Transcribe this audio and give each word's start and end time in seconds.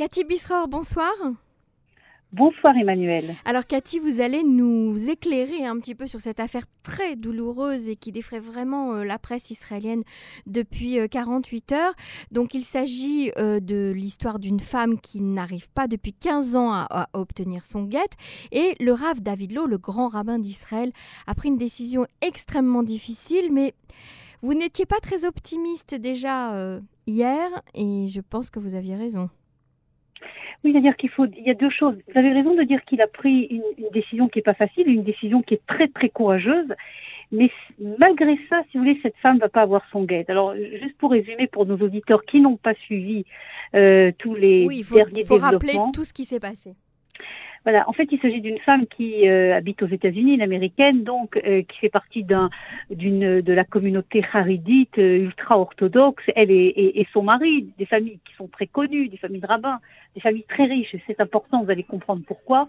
Cathy 0.00 0.24
Bisror, 0.24 0.66
bonsoir. 0.66 1.12
Bonsoir 2.32 2.74
Emmanuel. 2.74 3.34
Alors 3.44 3.66
Cathy, 3.66 3.98
vous 3.98 4.22
allez 4.22 4.42
nous 4.42 5.10
éclairer 5.10 5.66
un 5.66 5.78
petit 5.78 5.94
peu 5.94 6.06
sur 6.06 6.22
cette 6.22 6.40
affaire 6.40 6.62
très 6.82 7.16
douloureuse 7.16 7.86
et 7.86 7.96
qui 7.96 8.10
défraie 8.10 8.40
vraiment 8.40 8.94
euh, 8.94 9.04
la 9.04 9.18
presse 9.18 9.50
israélienne 9.50 10.02
depuis 10.46 10.96
48 11.10 11.72
euh, 11.72 11.76
heures. 11.76 11.92
Donc 12.30 12.54
il 12.54 12.62
s'agit 12.62 13.30
euh, 13.36 13.60
de 13.60 13.92
l'histoire 13.94 14.38
d'une 14.38 14.58
femme 14.58 14.98
qui 14.98 15.20
n'arrive 15.20 15.70
pas 15.70 15.86
depuis 15.86 16.14
15 16.14 16.56
ans 16.56 16.72
à, 16.72 17.10
obtenir 17.12 17.66
son 17.66 17.82
guet 17.82 18.08
et 18.52 18.76
le 18.80 18.94
Rav 18.94 19.20
David 19.20 19.52
Lowe, 19.52 19.66
le 19.66 19.76
grand 19.76 20.08
rabbin 20.08 20.38
d'Israël, 20.38 20.92
a 21.26 21.34
pris 21.34 21.48
une 21.48 21.58
décision 21.58 22.06
extrêmement 22.22 22.84
difficile 22.84 23.52
mais 23.52 23.74
vous 24.40 24.54
n'étiez 24.54 24.86
pas 24.86 25.00
très 25.00 25.26
optimiste 25.26 25.94
déjà 25.94 26.80
hier 27.06 27.50
et 27.74 28.08
je 28.08 28.22
pense 28.22 28.48
que 28.48 28.60
vous 28.60 28.74
aviez 28.74 28.96
raison. 28.96 29.28
Oui, 30.64 30.72
c'est-à-dire 30.72 30.96
qu'il 30.96 31.08
faut, 31.10 31.26
il 31.26 31.44
y 31.44 31.50
a 31.50 31.54
deux 31.54 31.70
choses. 31.70 31.96
Vous 32.12 32.18
avez 32.18 32.32
raison 32.32 32.54
de 32.54 32.62
dire 32.64 32.84
qu'il 32.84 33.00
a 33.00 33.06
pris 33.06 33.44
une, 33.44 33.62
décision 33.92 34.28
qui 34.28 34.38
n'est 34.38 34.42
pas 34.42 34.54
facile, 34.54 34.88
une 34.88 35.04
décision 35.04 35.42
qui 35.42 35.54
est 35.54 35.66
très 35.66 35.88
très 35.88 36.08
courageuse. 36.08 36.74
Mais 37.32 37.50
malgré 37.98 38.36
ça, 38.48 38.62
si 38.70 38.76
vous 38.76 38.84
voulez, 38.84 38.98
cette 39.02 39.16
femme 39.22 39.38
va 39.38 39.48
pas 39.48 39.62
avoir 39.62 39.82
son 39.92 40.02
guet. 40.02 40.24
Alors, 40.28 40.54
juste 40.54 40.98
pour 40.98 41.12
résumer 41.12 41.46
pour 41.46 41.64
nos 41.64 41.76
auditeurs 41.76 42.24
qui 42.24 42.40
n'ont 42.40 42.56
pas 42.56 42.74
suivi 42.74 43.24
euh, 43.74 44.10
tous 44.18 44.34
les 44.34 44.66
oui, 44.66 44.78
il 44.78 44.84
faut, 44.84 44.96
derniers 44.96 45.24
faut 45.24 45.38
rappeler 45.38 45.78
tout 45.94 46.04
ce 46.04 46.12
qui 46.12 46.24
s'est 46.24 46.40
passé. 46.40 46.74
Voilà, 47.64 47.86
en 47.88 47.92
fait, 47.92 48.08
il 48.10 48.18
s'agit 48.20 48.40
d'une 48.40 48.58
femme 48.58 48.86
qui 48.86 49.28
euh, 49.28 49.54
habite 49.54 49.82
aux 49.82 49.88
États-Unis, 49.88 50.34
une 50.34 50.42
américaine, 50.42 51.04
donc 51.04 51.36
euh, 51.36 51.62
qui 51.62 51.78
fait 51.78 51.90
partie 51.90 52.24
d'un, 52.24 52.48
d'une 52.90 53.42
de 53.42 53.52
la 53.52 53.64
communauté 53.64 54.24
haridite 54.32 54.96
euh, 54.96 55.24
ultra 55.24 55.58
orthodoxe. 55.58 56.24
Elle 56.34 56.50
et, 56.50 56.72
et, 56.74 57.06
son 57.12 57.22
mari, 57.22 57.68
des 57.78 57.84
familles 57.84 58.18
qui 58.24 58.34
sont 58.36 58.48
très 58.48 58.66
connues, 58.66 59.08
des 59.08 59.18
familles 59.18 59.42
de 59.42 59.46
rabbins, 59.46 59.78
des 60.14 60.22
familles 60.22 60.46
très 60.48 60.64
riches. 60.64 60.94
Et 60.94 61.02
c'est 61.06 61.20
important, 61.20 61.62
vous 61.62 61.70
allez 61.70 61.84
comprendre 61.84 62.22
pourquoi. 62.26 62.66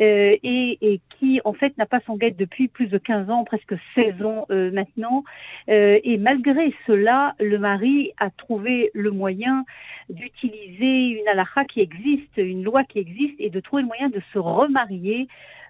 Euh, 0.00 0.36
et, 0.42 0.78
et, 0.80 1.00
qui 1.18 1.40
en 1.44 1.52
fait 1.52 1.76
n'a 1.78 1.86
pas 1.86 2.00
son 2.04 2.16
guet 2.16 2.32
depuis 2.32 2.66
plus 2.66 2.88
de 2.88 2.98
15 2.98 3.30
ans, 3.30 3.44
presque 3.44 3.74
16 3.94 4.22
ans 4.24 4.46
euh, 4.50 4.72
maintenant. 4.72 5.22
Euh, 5.68 6.00
et 6.02 6.18
malgré 6.18 6.74
cela, 6.86 7.34
le 7.38 7.58
mari 7.58 8.12
a 8.18 8.30
trouvé 8.30 8.90
le 8.92 9.12
moyen 9.12 9.64
d'utiliser 10.08 11.20
une 11.20 11.28
halakha 11.28 11.64
qui 11.66 11.80
existe, 11.80 12.36
une 12.36 12.64
loi 12.64 12.82
qui 12.82 12.98
existe, 12.98 13.34
et 13.38 13.50
de 13.50 13.60
trouver 13.60 13.82
le 13.82 13.88
moyen 13.88 14.08
de 14.08 14.20
se 14.32 14.38
remarier 14.38 15.28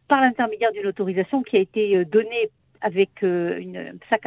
par 0.08 0.22
l'intermédiaire 0.22 0.72
d'une 0.72 0.86
autorisation 0.86 1.42
qui 1.42 1.56
a 1.56 1.61
été 1.61 2.05
donnée 2.06 2.50
avec 2.80 3.22
une 3.22 3.95
sac 4.11 4.22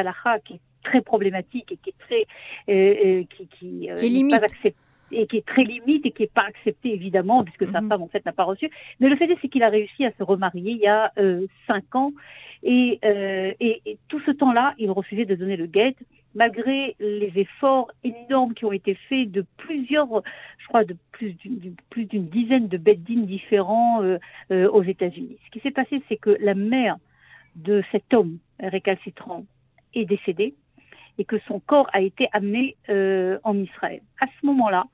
qui 0.45 0.53
est 0.53 0.59
très 0.83 1.01
problématique 1.01 1.71
et 1.71 1.77
qui 1.77 1.89
est 1.89 1.99
très 1.99 3.25
qui, 3.25 3.47
qui, 3.47 3.89
qui 3.95 4.29
pas 4.29 4.37
acceptée 4.37 4.75
et 5.11 5.27
qui 5.27 5.37
est 5.37 5.45
très 5.45 5.63
limite 5.63 6.05
et 6.05 6.11
qui 6.11 6.23
n'est 6.23 6.27
pas 6.33 6.45
accepté 6.47 6.93
évidemment 6.93 7.43
puisque 7.43 7.65
sa 7.71 7.81
mhm. 7.81 7.89
femme 7.89 8.01
en 8.01 8.07
fait 8.07 8.25
n'a 8.25 8.33
pas 8.33 8.43
reçu. 8.43 8.69
Mais 8.99 9.09
le 9.09 9.15
fait 9.15 9.25
est 9.25 9.37
c'est 9.41 9.49
qu'il 9.49 9.63
a 9.63 9.69
réussi 9.69 10.05
à 10.05 10.11
se 10.11 10.23
remarier 10.23 10.71
il 10.71 10.79
y 10.79 10.87
a 10.87 11.11
euh, 11.17 11.47
cinq 11.67 11.95
ans 11.95 12.11
et, 12.63 12.99
euh, 13.05 13.53
et, 13.59 13.81
et, 13.85 13.97
tout 14.07 14.19
ce 14.21 14.31
temps-là, 14.31 14.73
il 14.77 14.89
refusait 14.89 15.25
de 15.25 15.35
donner 15.35 15.57
le 15.57 15.67
guet 15.67 15.95
malgré 16.35 16.95
les 16.99 17.31
efforts 17.35 17.91
énormes 18.03 18.53
qui 18.53 18.65
ont 18.65 18.71
été 18.71 18.95
faits 19.09 19.31
de 19.31 19.45
plusieurs, 19.57 20.07
je 20.59 20.67
crois, 20.67 20.83
de 20.83 20.95
plus 21.11 21.33
d'une, 21.33 21.75
plus 21.89 22.05
d'une 22.05 22.27
dizaine 22.27 22.67
de 22.67 22.77
beddines 22.77 23.25
différents 23.25 24.03
euh, 24.03 24.17
euh, 24.51 24.69
aux 24.69 24.83
États-Unis. 24.83 25.37
Ce 25.45 25.51
qui 25.51 25.59
s'est 25.61 25.71
passé, 25.71 26.01
c'est 26.07 26.17
que 26.17 26.37
la 26.39 26.53
mère 26.53 26.97
de 27.55 27.83
cet 27.91 28.13
homme 28.13 28.37
récalcitrant 28.59 29.45
est 29.95 30.05
décédée 30.05 30.53
et 31.17 31.25
que 31.25 31.39
son 31.47 31.59
corps 31.59 31.89
a 31.93 32.01
été 32.01 32.27
amené 32.31 32.75
euh, 32.89 33.39
en 33.43 33.57
Israël. 33.57 34.01
À 34.19 34.25
ce 34.39 34.45
moment-là, 34.45 34.85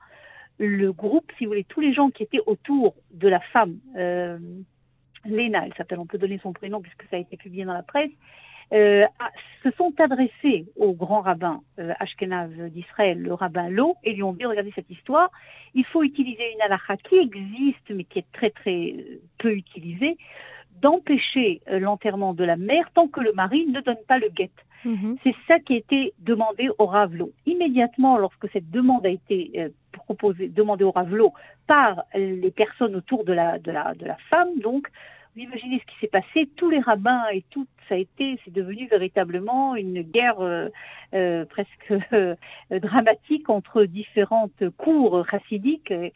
le 0.58 0.92
groupe, 0.92 1.30
si 1.36 1.44
vous 1.44 1.50
voulez, 1.50 1.64
tous 1.64 1.80
les 1.80 1.92
gens 1.92 2.10
qui 2.10 2.22
étaient 2.22 2.40
autour 2.46 2.94
de 3.12 3.28
la 3.28 3.40
femme, 3.40 3.78
euh, 3.96 4.38
Léna, 5.24 5.66
elle 5.66 5.74
s'appelle, 5.74 5.98
on 5.98 6.06
peut 6.06 6.18
donner 6.18 6.38
son 6.42 6.52
prénom 6.52 6.80
puisque 6.80 7.02
ça 7.10 7.16
a 7.16 7.18
été 7.18 7.36
publié 7.36 7.64
dans 7.64 7.72
la 7.72 7.82
presse, 7.82 8.10
euh, 8.72 9.04
se 9.62 9.70
sont 9.72 9.92
adressés 9.98 10.66
au 10.76 10.94
grand 10.94 11.20
rabbin 11.20 11.60
euh, 11.78 11.92
Ashkenaz 12.00 12.50
d'Israël, 12.70 13.20
le 13.20 13.34
rabbin 13.34 13.68
Lo, 13.68 13.96
et 14.02 14.14
lui 14.14 14.22
ont 14.22 14.32
dit, 14.32 14.44
regardez 14.44 14.72
cette 14.74 14.90
histoire, 14.90 15.30
il 15.74 15.84
faut 15.86 16.02
utiliser 16.02 16.52
une 16.54 16.62
halakha 16.62 16.96
qui 16.96 17.16
existe 17.16 17.90
mais 17.90 18.04
qui 18.04 18.20
est 18.20 18.32
très 18.32 18.50
très 18.50 18.94
euh, 18.96 19.20
peu 19.38 19.52
utilisée, 19.52 20.16
d'empêcher 20.80 21.60
euh, 21.68 21.78
l'enterrement 21.78 22.34
de 22.34 22.44
la 22.44 22.56
mère 22.56 22.90
tant 22.94 23.08
que 23.08 23.20
le 23.20 23.32
mari 23.32 23.66
ne 23.66 23.80
donne 23.80 24.02
pas 24.06 24.18
le 24.18 24.28
guet. 24.28 24.50
Mhm. 24.84 25.16
C'est 25.22 25.34
ça 25.48 25.58
qui 25.58 25.74
a 25.74 25.76
été 25.76 26.12
demandé 26.18 26.68
au 26.78 26.86
Ravelot. 26.86 27.32
Immédiatement, 27.46 28.18
lorsque 28.18 28.50
cette 28.52 28.70
demande 28.70 29.06
a 29.06 29.10
été 29.10 29.50
euh, 29.56 29.68
proposée, 29.92 30.48
demandée 30.48 30.84
au 30.84 30.90
Ravelot 30.90 31.32
par 31.66 32.04
les 32.14 32.50
personnes 32.50 32.94
autour 32.94 33.24
de 33.24 33.32
la, 33.32 33.58
de 33.58 33.72
la, 33.72 33.94
de 33.94 34.04
la 34.04 34.16
femme, 34.30 34.48
donc, 34.62 34.88
vous 35.34 35.42
imaginez 35.42 35.80
ce 35.80 35.92
qui 35.92 35.98
s'est 36.00 36.08
passé, 36.08 36.48
tous 36.56 36.70
les 36.70 36.80
rabbins 36.80 37.24
et 37.32 37.42
tout, 37.50 37.66
ça 37.88 37.96
a 37.96 37.98
été, 37.98 38.38
c'est 38.44 38.52
devenu 38.52 38.86
véritablement 38.86 39.74
une 39.74 40.02
guerre 40.02 40.40
euh, 40.40 40.68
euh 41.12 41.44
presque 41.44 41.92
euh, 42.12 42.34
dramatique 42.70 43.50
entre 43.50 43.84
différentes 43.84 44.68
cours 44.76 45.26
chassidiques 45.28 45.92
euh, 45.92 46.10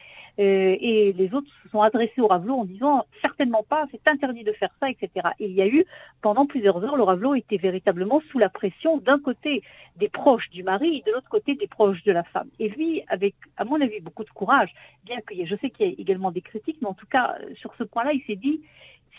et 0.81 1.13
les 1.17 1.35
autres 1.35 1.49
se 1.63 1.69
sont 1.71 1.83
adressés 1.83 2.21
au 2.21 2.29
Ravelot 2.29 2.55
en 2.55 2.65
disant 2.65 3.07
certainement 3.21 3.65
pas, 3.69 3.87
c'est 3.91 4.07
interdit 4.09 4.45
de 4.45 4.53
faire 4.53 4.71
ça, 4.79 4.89
etc. 4.89 5.29
Et 5.41 5.47
il 5.47 5.55
y 5.55 5.63
a 5.63 5.67
eu 5.67 5.85
pendant 6.23 6.47
plusieurs 6.47 6.83
heures, 6.85 6.97
le 6.97 7.03
Ravelot 7.03 7.35
était 7.35 7.57
véritablement 7.57 8.23
sous 8.31 8.39
la 8.39 8.49
pression 8.49 8.99
d'un 8.99 9.19
côté 9.19 9.63
des 9.97 10.09
proches 10.09 10.49
du 10.51 10.63
mari 10.63 10.99
et 10.99 11.03
de 11.03 11.13
l'autre 11.13 11.29
côté 11.29 11.57
des 11.57 11.67
proches 11.67 12.05
de 12.05 12.13
la 12.13 12.23
femme. 12.23 12.49
Et 12.61 12.69
lui, 12.69 13.03
avec, 13.09 13.35
à 13.57 13.65
mon 13.65 13.81
avis, 13.81 14.01
beaucoup 14.01 14.25
de 14.25 14.31
courage, 14.31 14.73
bien 15.05 15.21
que 15.21 15.35
je 15.45 15.57
sais 15.57 15.71
qu'il 15.71 15.87
y 15.87 15.91
a 15.91 15.95
également 15.99 16.31
des 16.31 16.41
critiques, 16.41 16.79
mais 16.81 16.89
en 16.89 16.95
tout 16.95 17.07
cas, 17.07 17.37
sur 17.57 17.75
ce 17.77 17.83
point-là, 17.83 18.13
il 18.13 18.23
s'est 18.23 18.37
dit 18.37 18.61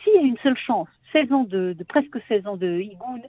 s'il 0.04 0.14
y 0.14 0.18
a 0.18 0.22
une 0.22 0.38
seule 0.38 0.58
chance, 0.58 0.88
16 1.12 1.32
ans 1.34 1.44
de, 1.44 1.76
presque 1.88 2.18
16 2.28 2.48
ans 2.48 2.58
de 2.58 2.80
Igoun, 2.80 3.22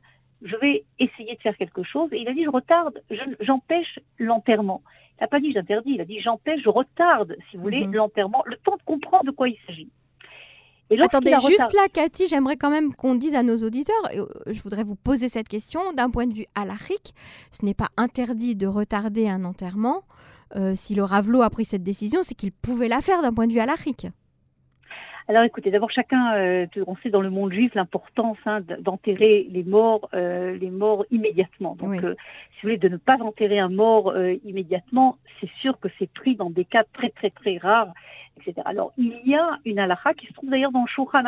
je 0.42 0.56
vais 0.56 0.84
essayer 0.98 1.34
de 1.34 1.40
faire 1.40 1.56
quelque 1.56 1.82
chose. 1.82 2.12
Et 2.12 2.20
il 2.20 2.28
a 2.28 2.32
dit, 2.32 2.44
je 2.44 2.50
retarde, 2.50 3.02
j'empêche 3.40 3.98
l'enterrement. 4.18 4.82
Il 5.18 5.24
n'a 5.24 5.28
pas 5.28 5.40
dit 5.40 5.52
j'interdis, 5.52 5.92
il 5.92 6.00
a 6.00 6.06
dit 6.06 6.20
j'empêche, 6.20 6.62
je 6.64 6.70
retarde, 6.70 7.36
si 7.50 7.58
vous 7.58 7.64
voulez, 7.64 7.86
mhm. 7.86 7.94
l'enterrement, 7.94 8.42
le 8.46 8.56
temps 8.56 8.76
de 8.76 8.82
comprendre 8.82 9.24
de 9.24 9.30
quoi 9.30 9.48
il 9.48 9.58
s'agit. 9.66 9.90
Attendez, 10.98 11.36
juste 11.46 11.72
là, 11.72 11.86
Cathy, 11.92 12.26
j'aimerais 12.26 12.56
quand 12.56 12.70
même 12.70 12.94
qu'on 12.94 13.14
dise 13.14 13.34
à 13.36 13.42
nos 13.42 13.58
auditeurs, 13.58 13.94
euh, 14.16 14.26
je 14.46 14.60
voudrais 14.62 14.82
vous 14.82 14.96
poser 14.96 15.28
cette 15.28 15.48
question, 15.48 15.92
d'un 15.92 16.10
point 16.10 16.26
de 16.26 16.34
vue 16.34 16.46
halachique, 16.56 17.14
ce 17.52 17.64
n'est 17.64 17.74
pas 17.74 17.90
interdit 17.96 18.56
de 18.56 18.66
retarder 18.66 19.28
un 19.28 19.44
enterrement. 19.44 20.02
Euh, 20.56 20.72
si 20.74 20.96
le 20.96 21.04
Ravelot 21.04 21.42
a 21.42 21.50
pris 21.50 21.64
cette 21.64 21.84
décision, 21.84 22.22
c'est 22.22 22.34
qu'il 22.34 22.50
pouvait 22.50 22.88
la 22.88 23.00
faire 23.00 23.22
d'un 23.22 23.32
point 23.32 23.46
de 23.46 23.52
vue 23.52 23.60
halachique. 23.60 24.08
Alors 25.30 25.44
écoutez, 25.44 25.70
d'abord 25.70 25.92
chacun, 25.92 26.34
euh, 26.34 26.66
on 26.88 26.96
sait 26.96 27.10
dans 27.10 27.20
le 27.20 27.30
monde 27.30 27.52
juif 27.52 27.72
l'importance 27.76 28.36
hein, 28.46 28.62
d'enterrer 28.80 29.46
les 29.48 29.62
morts, 29.62 30.08
euh, 30.12 30.58
les 30.58 30.70
morts 30.70 31.04
immédiatement. 31.12 31.76
Donc, 31.76 32.02
euh, 32.02 32.16
si 32.16 32.62
vous 32.62 32.62
voulez, 32.62 32.78
de 32.78 32.88
ne 32.88 32.96
pas 32.96 33.16
enterrer 33.20 33.60
un 33.60 33.68
mort 33.68 34.12
immédiatement, 34.44 35.18
c'est 35.40 35.50
sûr 35.60 35.78
que 35.78 35.86
c'est 36.00 36.10
pris 36.12 36.34
dans 36.34 36.50
des 36.50 36.64
cas 36.64 36.82
très 36.94 37.10
très 37.10 37.30
très 37.30 37.58
rares, 37.58 37.94
etc. 38.38 38.62
Alors 38.64 38.92
il 38.96 39.20
y 39.24 39.34
a 39.34 39.58
une 39.64 39.78
halakha 39.78 40.14
qui 40.14 40.26
se 40.26 40.32
trouve 40.32 40.50
d'ailleurs 40.50 40.72
dans 40.72 40.86
Shulchan 40.86 41.24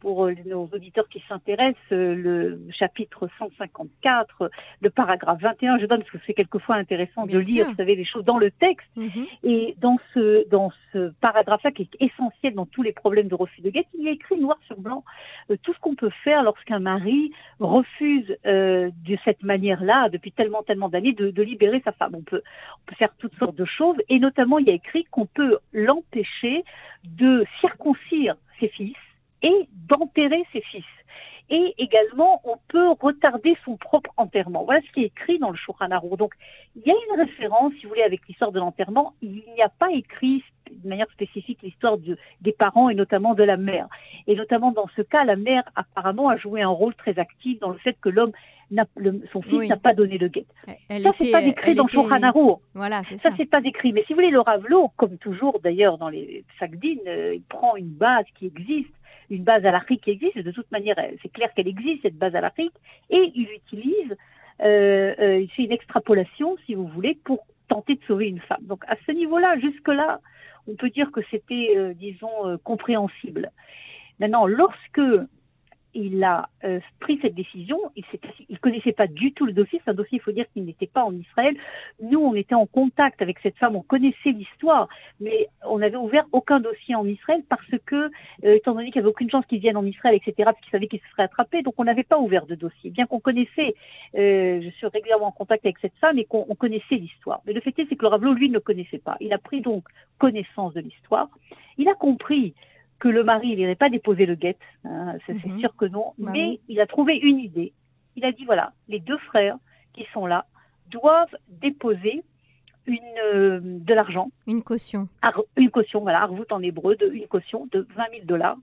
pour 0.00 0.26
euh, 0.26 0.34
nos 0.46 0.68
auditeurs 0.72 1.08
qui 1.08 1.22
s'intéressent, 1.28 1.76
euh, 1.92 2.14
le 2.14 2.60
chapitre 2.70 3.28
154, 3.38 4.50
le 4.80 4.90
paragraphe 4.90 5.40
21, 5.40 5.78
je 5.78 5.86
donne 5.86 6.00
parce 6.00 6.10
que 6.10 6.18
c'est 6.26 6.34
quelquefois 6.34 6.76
intéressant 6.76 7.26
de 7.26 7.38
lire, 7.38 7.68
vous 7.68 7.74
savez, 7.74 7.96
les 7.96 8.04
choses 8.04 8.24
dans 8.24 8.38
le 8.38 8.50
texte. 8.50 8.88
Mhm. 8.96 9.26
Et 9.42 9.74
dans 9.80 9.98
ce, 10.14 10.48
dans 10.48 10.70
ce 10.92 11.12
paragraphe-là, 11.20 11.72
qui 11.72 11.82
est 11.82 12.04
essentiel 12.04 12.54
dans 12.54 12.66
tous 12.66 12.82
les 12.82 12.92
problèmes 12.92 13.28
de 13.28 13.34
refus 13.34 13.60
de 13.60 13.70
guet, 13.70 13.86
il 13.94 14.04
y 14.04 14.08
a 14.08 14.12
écrit 14.12 14.38
noir 14.38 14.58
sur 14.66 14.78
blanc 14.78 15.04
euh, 15.50 15.56
tout 15.62 15.74
ce 15.74 15.80
qu'on 15.80 15.94
peut 15.94 16.12
faire 16.22 16.42
lorsqu'un 16.42 16.78
mari 16.78 17.32
refuse 17.58 18.36
de 18.44 19.18
cette 19.24 19.42
manière-là, 19.42 20.08
depuis 20.10 20.32
tellement, 20.32 20.62
tellement 20.62 20.88
d'années, 20.88 21.12
de, 21.12 21.30
de, 21.30 21.42
libérer 21.42 21.80
sa 21.84 21.92
femme. 21.92 22.14
On 22.14 22.22
peut, 22.22 22.42
on 22.76 22.90
peut 22.90 22.94
faire 22.96 23.12
toutes 23.18 23.34
sortes 23.36 23.56
de 23.56 23.64
choses, 23.64 23.96
et 24.08 24.18
notamment, 24.18 24.58
il 24.58 24.66
y 24.66 24.70
a 24.70 24.74
écrit 24.74 25.04
qu'on 25.04 25.26
peut 25.26 25.58
l'empêcher 25.72 26.17
de 27.04 27.44
circoncire 27.60 28.36
ses 28.60 28.68
fils, 28.68 28.96
et 29.42 29.68
d'enterrer 29.88 30.44
ses 30.52 30.60
fils. 30.62 30.84
Et 31.50 31.74
également, 31.78 32.42
on 32.44 32.56
peut 32.68 32.90
retarder 33.00 33.56
son 33.64 33.76
propre 33.76 34.10
enterrement. 34.18 34.64
Voilà 34.64 34.82
ce 34.82 34.92
qui 34.92 35.04
est 35.04 35.06
écrit 35.06 35.38
dans 35.38 35.50
le 35.50 35.56
Shulchan 35.56 35.88
Donc, 36.18 36.34
il 36.76 36.82
y 36.84 36.90
a 36.90 36.94
une 36.94 37.20
référence, 37.20 37.72
si 37.74 37.84
vous 37.84 37.90
voulez, 37.90 38.02
avec 38.02 38.26
l'histoire 38.28 38.52
de 38.52 38.58
l'enterrement. 38.58 39.14
Il 39.22 39.42
n'y 39.54 39.62
a 39.62 39.70
pas 39.70 39.90
écrit 39.92 40.44
de 40.88 40.90
manière 40.90 41.10
spécifique 41.12 41.58
l'histoire 41.62 41.98
de, 41.98 42.16
des 42.40 42.52
parents 42.52 42.88
et 42.88 42.94
notamment 42.94 43.34
de 43.34 43.44
la 43.44 43.56
mère. 43.56 43.86
Et 44.26 44.34
notamment 44.34 44.72
dans 44.72 44.88
ce 44.96 45.02
cas, 45.02 45.24
la 45.24 45.36
mère 45.36 45.62
apparemment 45.76 46.28
a 46.28 46.36
joué 46.36 46.62
un 46.62 46.68
rôle 46.68 46.94
très 46.94 47.18
actif 47.18 47.60
dans 47.60 47.70
le 47.70 47.78
fait 47.78 47.96
que 48.00 48.08
l'homme 48.08 48.32
son 49.32 49.40
fils 49.42 49.68
n'a 49.68 49.76
pas 49.76 49.94
donné 49.94 50.18
le 50.18 50.28
guet. 50.28 50.46
ça, 50.66 51.10
c'est 51.18 51.32
pas 51.32 51.42
écrit 51.42 51.74
dans 51.74 51.86
était... 51.86 51.96
Voilà, 52.74 53.02
ça. 53.04 53.16
Ça, 53.16 53.30
c'est 53.36 53.48
pas 53.48 53.60
écrit. 53.64 53.92
Mais 53.92 54.04
si 54.06 54.12
vous 54.12 54.16
voulez, 54.16 54.30
le 54.30 54.40
Ravelot, 54.40 54.92
comme 54.96 55.16
toujours 55.16 55.58
d'ailleurs 55.60 55.96
dans 55.96 56.10
les 56.10 56.44
Sagdines, 56.58 57.00
euh, 57.06 57.34
il 57.34 57.42
prend 57.42 57.76
une 57.76 57.88
base 57.88 58.26
qui 58.38 58.46
existe 58.46 58.92
une 59.30 59.44
base 59.44 59.64
à 59.64 59.70
l'Afrique 59.70 60.04
qui 60.04 60.10
existe. 60.10 60.38
De 60.38 60.50
toute 60.50 60.70
manière, 60.72 60.96
c'est 61.22 61.30
clair 61.30 61.52
qu'elle 61.54 61.68
existe, 61.68 62.02
cette 62.02 62.16
base 62.16 62.34
à 62.34 62.40
l'Afrique, 62.40 62.72
et 63.10 63.30
il 63.34 63.48
utilise, 63.50 64.16
euh, 64.62 65.14
euh, 65.18 65.40
il 65.40 65.50
fait 65.50 65.64
une 65.64 65.72
extrapolation, 65.72 66.56
si 66.66 66.74
vous 66.74 66.86
voulez, 66.86 67.18
pour 67.24 67.46
tenter 67.68 67.96
de 67.96 68.02
sauver 68.06 68.26
une 68.28 68.40
femme. 68.40 68.62
Donc 68.62 68.84
à 68.88 68.96
ce 69.06 69.12
niveau-là, 69.12 69.58
jusque-là, 69.58 70.20
on 70.66 70.74
peut 70.74 70.90
dire 70.90 71.10
que 71.12 71.20
c'était, 71.30 71.94
disons, 71.94 72.58
compréhensible. 72.64 73.50
Maintenant, 74.20 74.46
lorsque 74.46 75.00
il 75.98 76.22
a 76.22 76.48
euh, 76.64 76.80
pris 77.00 77.18
cette 77.20 77.34
décision. 77.34 77.78
Il 77.96 78.04
ne 78.50 78.56
connaissait 78.58 78.92
pas 78.92 79.06
du 79.06 79.32
tout 79.32 79.46
le 79.46 79.52
dossier. 79.52 79.80
C'est 79.84 79.90
un 79.90 79.94
dossier, 79.94 80.18
il 80.18 80.20
faut 80.20 80.32
dire 80.32 80.46
qu'il 80.52 80.64
n'était 80.64 80.86
pas 80.86 81.04
en 81.04 81.12
Israël. 81.12 81.56
Nous, 82.00 82.20
on 82.20 82.34
était 82.34 82.54
en 82.54 82.66
contact 82.66 83.20
avec 83.20 83.38
cette 83.42 83.56
femme, 83.56 83.76
on 83.76 83.82
connaissait 83.82 84.30
l'histoire, 84.30 84.88
mais 85.20 85.48
on 85.64 85.78
n'avait 85.78 85.96
ouvert 85.96 86.24
aucun 86.32 86.60
dossier 86.60 86.94
en 86.94 87.06
Israël 87.06 87.42
parce 87.48 87.70
que, 87.84 88.10
euh, 88.44 88.54
étant 88.54 88.74
donné 88.74 88.90
qu'il 88.90 89.00
n'y 89.00 89.06
avait 89.06 89.10
aucune 89.10 89.30
chance 89.30 89.44
qu'il 89.46 89.60
vienne 89.60 89.76
en 89.76 89.84
Israël, 89.84 90.14
etc., 90.14 90.34
parce 90.44 90.60
qu'il 90.60 90.70
savait 90.70 90.86
qu'il 90.86 91.00
se 91.00 91.06
ferait 91.06 91.24
attraper, 91.24 91.62
donc 91.62 91.74
on 91.78 91.84
n'avait 91.84 92.04
pas 92.04 92.18
ouvert 92.18 92.46
de 92.46 92.54
dossier. 92.54 92.90
Bien 92.90 93.06
qu'on 93.06 93.20
connaissait, 93.20 93.74
euh, 94.16 94.60
je 94.62 94.70
suis 94.70 94.86
régulièrement 94.86 95.26
en 95.26 95.32
contact 95.32 95.64
avec 95.66 95.78
cette 95.80 95.96
femme 96.00 96.18
et 96.18 96.24
qu'on 96.24 96.44
connaissait 96.54 96.96
l'histoire. 96.96 97.40
Mais 97.46 97.52
le 97.52 97.60
fait 97.60 97.76
est, 97.78 97.86
c'est 97.88 97.96
que 97.96 98.02
le 98.02 98.08
Ravelot, 98.08 98.34
lui, 98.34 98.50
ne 98.50 98.58
connaissait 98.58 98.98
pas. 98.98 99.16
Il 99.20 99.32
a 99.32 99.38
pris 99.38 99.60
donc 99.60 99.84
connaissance 100.18 100.74
de 100.74 100.80
l'histoire. 100.80 101.28
Il 101.76 101.88
a 101.88 101.94
compris 101.94 102.54
que 102.98 103.08
le 103.08 103.22
mari 103.24 103.56
n'irait 103.56 103.74
pas 103.74 103.90
déposer 103.90 104.26
le 104.26 104.34
guet, 104.34 104.56
hein, 104.84 105.16
c'est 105.26 105.34
mhm. 105.34 105.60
sûr 105.60 105.76
que 105.76 105.84
non, 105.84 106.14
bah 106.18 106.30
mais 106.32 106.60
il 106.68 106.80
a 106.80 106.86
trouvé 106.86 107.16
une 107.16 107.38
idée. 107.38 107.72
Il 108.16 108.24
a 108.24 108.32
dit 108.32 108.44
voilà, 108.44 108.72
les 108.88 108.98
deux 108.98 109.18
frères 109.18 109.56
qui 109.92 110.06
sont 110.12 110.26
là 110.26 110.46
doivent 110.90 111.36
déposer 111.48 112.22
une 112.86 112.98
euh, 113.34 113.60
de 113.62 113.94
l'argent. 113.94 114.30
Une 114.46 114.62
caution. 114.62 115.08
une 115.56 115.70
caution, 115.70 116.00
voilà, 116.00 116.22
arvout 116.22 116.50
en 116.50 116.62
hébreu, 116.62 116.96
de, 116.96 117.10
une 117.12 117.26
caution 117.26 117.68
de 117.70 117.86
20 117.96 118.04
000 118.10 118.24
dollars. 118.24 118.56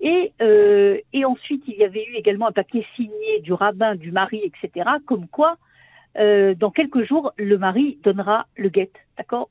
Et, 0.00 0.32
euh, 0.40 0.98
et 1.12 1.24
ensuite, 1.24 1.64
il 1.66 1.74
y 1.74 1.84
avait 1.84 2.04
eu 2.04 2.14
également 2.14 2.46
un 2.46 2.52
papier 2.52 2.86
signé 2.94 3.40
du 3.40 3.52
rabbin, 3.52 3.96
du 3.96 4.12
mari, 4.12 4.42
etc., 4.44 4.88
comme 5.06 5.26
quoi 5.26 5.56
euh, 6.18 6.54
dans 6.54 6.70
quelques 6.70 7.04
jours, 7.04 7.32
le 7.38 7.58
mari 7.58 7.98
donnera 8.02 8.46
le 8.56 8.68
guet. 8.68 8.90
D'accord? 9.16 9.50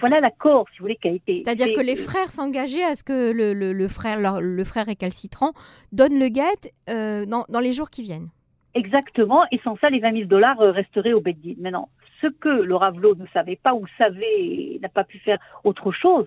Voilà 0.00 0.20
l'accord, 0.20 0.66
si 0.72 0.78
vous 0.78 0.84
voulez, 0.84 0.96
qui 0.96 1.08
a 1.08 1.12
été. 1.12 1.36
C'est-à-dire 1.36 1.72
que 1.74 1.80
les 1.80 1.96
frères 1.96 2.30
s'engageaient 2.30 2.84
à 2.84 2.94
ce 2.94 3.04
que 3.04 3.32
le, 3.32 3.52
le, 3.52 3.88
frère, 3.88 4.40
le 4.40 4.64
frère 4.64 4.86
récalcitrant 4.86 5.52
donne 5.92 6.18
le 6.18 6.28
guet 6.28 6.72
euh, 6.90 7.24
dans, 7.26 7.44
dans, 7.48 7.60
les 7.60 7.72
jours 7.72 7.90
qui 7.90 8.02
viennent. 8.02 8.28
Exactement, 8.74 9.44
et 9.50 9.60
sans 9.64 9.76
ça, 9.78 9.90
les 9.90 10.00
20 10.00 10.12
000 10.12 10.24
dollars 10.24 10.60
euh, 10.60 10.70
resteraient 10.70 11.12
au 11.12 11.20
Beddin. 11.20 11.54
Maintenant, 11.58 11.88
ce 12.20 12.26
que 12.26 12.48
le 12.48 12.74
Ravelot 12.74 13.14
ne 13.14 13.26
savait 13.32 13.58
pas 13.60 13.74
ou 13.74 13.86
savait, 13.96 14.78
n'a 14.82 14.88
pas 14.88 15.04
pu 15.04 15.18
faire 15.18 15.38
autre 15.64 15.92
chose, 15.92 16.26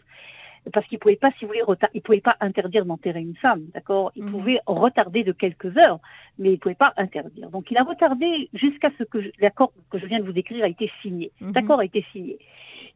parce 0.73 0.85
qu'il 0.87 0.99
pouvait 0.99 1.15
pas, 1.15 1.31
si 1.37 1.45
vous 1.45 1.47
voulez, 1.47 1.63
il 1.93 2.01
pouvait 2.01 2.21
pas 2.21 2.37
interdire 2.39 2.85
d'enterrer 2.85 3.21
une 3.21 3.35
femme, 3.35 3.63
d'accord? 3.73 4.11
Il 4.15 4.25
mhm. 4.25 4.31
pouvait 4.31 4.59
retarder 4.67 5.23
de 5.23 5.31
quelques 5.31 5.75
heures, 5.77 5.99
mais 6.37 6.53
il 6.53 6.59
pouvait 6.59 6.75
pas 6.75 6.93
interdire. 6.97 7.49
Donc 7.49 7.71
il 7.71 7.77
a 7.77 7.83
retardé 7.83 8.49
jusqu'à 8.53 8.89
ce 8.97 9.03
que 9.03 9.19
l'accord 9.39 9.73
que 9.89 9.97
je 9.97 10.05
viens 10.05 10.19
de 10.19 10.25
vous 10.25 10.33
décrire 10.33 10.63
a 10.63 10.67
été 10.67 10.91
signé. 11.01 11.31
Cet 11.39 11.55
mhm. 11.55 11.57
accord 11.57 11.79
a 11.79 11.85
été 11.85 12.05
signé. 12.11 12.37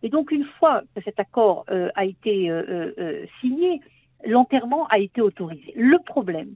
Et 0.04 0.10
donc 0.10 0.32
une 0.32 0.46
fois 0.60 0.84
que 0.96 1.02
cet 1.04 1.20
accord 1.20 1.66
euh, 1.72 1.90
a 1.96 2.06
été 2.06 2.50
euh, 2.52 2.94
euh, 3.00 3.26
signé, 3.42 3.82
l'enterrement 4.26 4.88
a 4.88 5.00
été 5.00 5.22
autorisé. 5.22 5.74
Le 5.76 5.98
problème, 6.00 6.54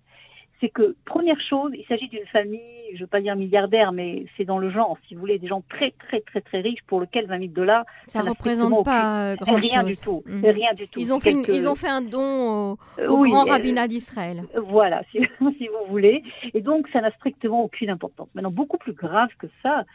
c'est 0.62 0.70
que, 0.70 0.96
première 1.06 1.40
chose, 1.42 1.72
il 1.74 1.86
s'agit 1.86 2.08
d'une 2.10 2.26
famille, 2.28 2.60
je 2.92 2.96
ne 2.96 3.00
veux 3.02 3.08
pas 3.08 3.22
dire 3.22 3.36
milliardaire, 3.36 3.92
mais 3.92 4.26
c'est 4.36 4.46
dans 4.46 4.58
le 4.58 4.70
genre, 4.70 4.98
si 5.08 5.14
vous 5.14 5.22
voulez, 5.22 5.40
des 5.40 5.48
gens 5.48 5.64
très, 5.70 5.92
très, 5.92 6.20
très, 6.22 6.42
très 6.42 6.60
riches 6.60 6.82
pour 6.88 7.00
lesquels 7.02 7.28
20 7.28 7.40
000 7.40 7.52
dollars, 7.52 7.86
ça 8.08 8.24
ne 8.24 8.30
représente 8.30 8.84
pas 8.84 9.36
grand-chose. 9.38 9.72
Rien 9.72 9.84
du 9.84 9.98
tout. 9.98 10.24
Mhm. 10.26 10.46
Rien 10.46 10.74
du 10.74 10.88
tout. 10.88 11.00
Ils 11.00 11.14
ont, 11.14 11.20
fait 11.20 11.32
ils 11.32 11.68
ont 11.68 11.76
fait 11.76 11.88
un 11.88 12.02
don 12.02 12.78
au, 13.08 13.24
grand 13.24 13.48
euh, 13.48 13.52
rabbinat 13.52 13.88
d'Israël. 13.88 14.44
Voilà, 14.56 15.02
si, 15.12 15.20
si, 15.58 15.68
vous 15.68 15.90
voulez. 15.90 16.24
Et 16.54 16.62
donc, 16.62 16.88
ça 16.92 17.02
n'a 17.02 17.12
strictement 17.12 17.64
aucune 17.64 17.90
importance. 17.90 18.28
Maintenant, 18.34 18.52
beaucoup 18.52 18.78
plus 18.78 18.94
grave 18.94 19.30
que 19.38 19.48
ça, 19.64 19.86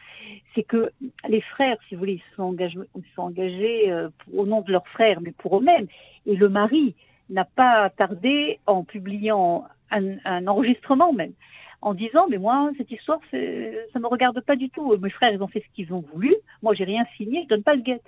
c'est 0.55 0.63
que 0.63 0.89
les 1.27 1.41
frères, 1.41 1.77
si 1.87 1.95
vous 1.95 1.99
voulez, 1.99 2.13
ils 2.13 2.35
sont 2.35 2.43
engagés, 2.43 2.79
ils 2.95 3.03
sont 3.15 3.23
engagés 3.23 3.91
euh, 3.91 4.09
au 4.33 4.45
nom 4.45 4.61
de 4.61 4.71
leurs 4.71 4.87
frères, 4.87 5.19
mais 5.21 5.31
pour 5.31 5.57
eux-mêmes. 5.57 5.87
Et 6.25 6.35
le 6.35 6.49
mari, 6.49 6.95
n'a 7.29 7.45
pas 7.45 7.89
tardé 7.89 8.59
en 8.67 8.83
publiant 8.83 9.65
un, 9.91 10.47
enregistrement 10.47 11.13
même, 11.13 11.33
en 11.81 11.93
disant 11.93 12.27
mais 12.29 12.37
moi 12.37 12.71
cette 12.77 12.91
histoire 12.91 13.19
ça 13.31 13.99
me 13.99 14.07
regarde 14.07 14.39
pas 14.41 14.55
du 14.55 14.69
tout. 14.69 14.97
Mes 14.97 15.09
frères 15.09 15.33
ils 15.33 15.41
ont 15.41 15.47
fait 15.47 15.61
ce 15.61 15.75
qu'ils 15.75 15.93
ont 15.93 16.03
voulu, 16.13 16.35
moi 16.61 16.73
j'ai 16.73 16.85
rien 16.85 17.05
signé, 17.17 17.43
je 17.43 17.49
donne 17.49 17.63
pas 17.63 17.75
le 17.75 17.81
guet. 17.81 18.01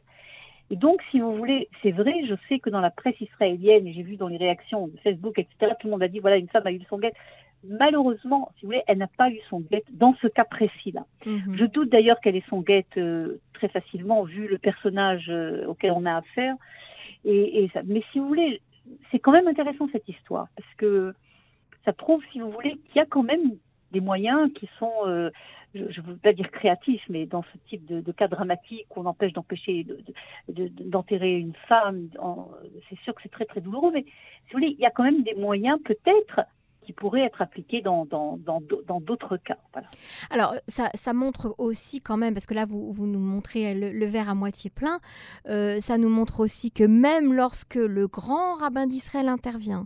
Et 0.70 0.76
donc, 0.76 1.02
si 1.12 1.20
vous 1.20 1.36
voulez, 1.36 1.70
c'est 1.82 1.92
vrai, 1.92 2.14
je 2.28 2.36
sais 2.50 2.60
que 2.60 2.70
dans 2.70 2.82
la 2.82 2.90
presse 2.90 3.20
israélienne, 3.22 3.88
et 3.88 3.94
j'ai 3.94 4.04
vu 4.04 4.18
dans 4.18 4.28
les 4.28 4.38
réactions 4.38 4.88
de 4.88 4.98
Facebook, 4.98 5.40
etc., 5.40 5.74
tout 5.80 5.88
le 5.88 5.92
monde 5.92 6.04
a 6.04 6.10
dit, 6.10 6.20
voilà, 6.20 6.38
une 6.38 6.50
femme 6.50 6.68
a 6.68 6.72
eu 6.72 6.82
son 6.90 7.00
guet. 7.00 7.14
Malheureusement, 7.64 8.52
si 8.56 8.66
vous 8.66 8.72
voulez, 8.72 8.84
elle 8.88 8.98
n'a 8.98 9.08
pas 9.08 9.30
eu 9.30 9.40
son 9.50 9.62
guet 9.62 9.84
dans 9.92 10.14
ce 10.22 10.28
cas 10.28 10.44
précis-là. 10.44 11.06
Mhm. 11.26 11.58
Je 11.58 11.66
doute 11.66 11.90
d'ailleurs 11.90 12.20
qu'elle 12.20 12.36
ait 12.36 12.44
son 12.50 12.62
guet 12.62 12.86
euh, 12.98 13.40
très 13.54 13.70
facilement, 13.70 14.24
vu 14.24 14.48
le 14.48 14.58
personnage 14.58 15.28
euh, 15.30 15.66
auquel 15.68 15.92
on 15.92 16.06
a 16.06 16.18
affaire. 16.18 16.56
Et, 17.24 17.64
et 17.64 17.70
ça. 17.74 17.82
Mais 17.86 18.04
si 18.12 18.20
vous 18.20 18.28
voulez, 18.28 18.62
c'est 19.12 19.20
quand 19.20 19.32
même 19.32 19.48
intéressant 19.48 19.88
cette 19.92 20.08
histoire, 20.08 20.48
parce 20.56 20.74
que 20.76 21.14
ça 21.88 21.94
prouve, 21.94 22.22
si 22.34 22.42
vous 22.42 22.52
voulez, 22.52 22.76
qu'il 22.88 22.98
y 22.98 23.00
a 23.00 23.06
quand 23.06 23.24
même 23.24 23.56
des 23.94 24.02
moyens 24.02 24.52
qui 24.54 24.70
sont, 24.78 24.92
euh, 25.06 25.30
je 25.74 25.84
ne 25.84 26.06
veux 26.06 26.18
pas 26.18 26.34
dire 26.34 26.52
créatifs, 26.52 27.04
mais 27.08 27.26
dans 27.26 27.44
ce 27.44 27.58
type 27.70 27.86
de, 27.86 28.12
cas 28.12 28.28
dramatique 28.28 28.88
on 28.98 29.06
empêche 29.06 29.32
d'empêcher 29.32 29.88
d'enterrer 30.50 31.38
une 31.38 31.56
femme, 31.70 32.10
c'est 32.90 33.00
sûr 33.00 33.16
que 33.16 33.22
c'est 33.24 33.32
très 33.32 33.46
très 33.46 33.62
douloureux, 33.62 33.92
mais 33.94 34.04
si 34.04 34.52
vous 34.52 34.60
voulez, 34.60 34.76
il 34.78 34.80
y 34.80 34.86
a 34.86 34.92
quand 34.92 35.04
même 35.04 35.24
des 35.24 35.36
moyens 35.36 35.80
peut-être 35.86 36.42
qui 36.88 36.94
pourrait 36.94 37.24
être 37.26 37.42
appliqué 37.42 37.82
dans 37.82 38.06
d'autres 38.06 38.38
dans, 38.88 39.02
dans, 39.02 39.38
cas. 39.44 39.58
Alors, 40.30 40.54
ça, 40.70 40.90
ça, 40.94 41.12
montre 41.12 41.54
aussi 41.58 42.00
quand 42.00 42.16
même, 42.16 42.34
parce 42.34 42.46
que 42.46 42.54
là, 42.54 42.66
vous, 42.66 42.94
vous 42.94 43.06
nous 43.06 43.20
montrez 43.20 43.74
le, 43.74 44.06
verre 44.06 44.30
à 44.30 44.36
moitié 44.36 44.70
plein, 44.70 45.00
euh, 45.50 45.82
ça 45.82 45.98
nous 45.98 46.08
montre 46.08 46.40
aussi 46.40 46.72
que 46.72 46.86
même 46.86 47.34
lorsque 47.34 47.76
le 47.76 48.08
grand 48.08 48.54
rabbin 48.54 48.88
d'Israël 48.88 49.28
intervient, 49.28 49.86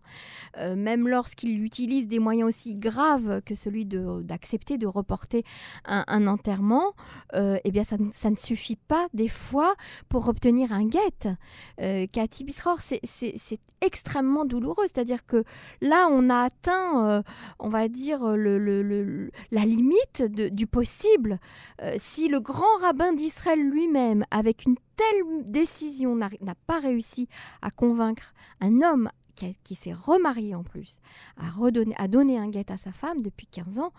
euh, 0.57 0.75
même 0.75 1.07
lorsqu'il 1.07 1.63
utilise 1.63 2.07
des 2.07 2.19
moyens 2.19 2.49
aussi 2.49 2.75
graves 2.75 3.41
que 3.41 3.55
celui 3.55 3.87
d'accepter 3.87 4.77
de, 4.77 4.85
reporter 4.85 5.43
un, 5.85 6.27
enterrement, 6.27 6.93
euh, 7.33 7.57
eh 7.63 7.71
bien, 7.71 7.83
ça, 7.83 7.97
ne 7.97 8.35
suffit 8.35 8.75
pas 8.75 9.07
des 9.15 9.27
fois 9.27 9.73
pour 10.07 10.27
obtenir 10.29 10.71
un 10.71 10.85
guet. 10.85 11.35
Euh, 11.79 12.05
Cathy 12.11 12.43
Bisror, 12.43 12.79
c'est 12.79 13.01
extrêmement 13.81 14.45
douloureux, 14.45 14.83
c'est-à-dire 14.83 15.25
que 15.25 15.43
là, 15.81 16.07
on 16.11 16.29
a 16.29 16.41
atteint 16.41 16.90
euh, 16.95 17.21
on 17.59 17.69
va 17.69 17.87
dire, 17.87 18.25
le, 18.35 19.31
la 19.51 19.65
limite 19.65 20.23
du 20.23 20.67
possible. 20.67 21.39
Euh, 21.81 21.95
si 21.97 22.27
le 22.27 22.39
grand 22.39 22.77
rabbin 22.81 23.13
d'Israël 23.13 23.59
lui-même, 23.59 24.25
avec 24.31 24.65
une 24.65 24.75
telle 24.95 25.45
décision, 25.45 26.15
n'a 26.15 26.29
pas 26.67 26.79
réussi 26.79 27.27
à 27.61 27.71
convaincre 27.71 28.33
un 28.59 28.81
homme 28.81 29.09
qui, 29.63 29.75
s'est 29.75 29.93
remarié 29.93 30.53
en 30.53 30.63
plus, 30.63 30.99
à, 31.37 31.49
redonner, 31.49 31.95
à 31.97 32.07
donner 32.07 32.37
un 32.37 32.47
guet 32.47 32.71
à 32.71 32.77
sa 32.77 32.91
femme 32.91 33.21
depuis 33.21 33.47
15 33.47 33.79
ans, 33.79 33.91